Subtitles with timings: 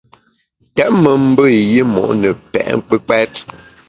[0.75, 3.33] Tèt me mbe i yimo’ ne pe’ kpùkpèt.